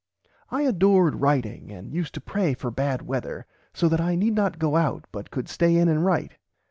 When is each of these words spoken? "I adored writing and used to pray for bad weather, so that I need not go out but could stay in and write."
"I 0.49 0.63
adored 0.63 1.21
writing 1.21 1.71
and 1.71 1.93
used 1.93 2.15
to 2.15 2.21
pray 2.21 2.55
for 2.55 2.71
bad 2.71 3.03
weather, 3.03 3.45
so 3.71 3.87
that 3.87 4.01
I 4.01 4.15
need 4.15 4.33
not 4.33 4.57
go 4.57 4.75
out 4.75 5.05
but 5.11 5.29
could 5.29 5.47
stay 5.47 5.77
in 5.77 5.87
and 5.87 6.03
write." 6.03 6.39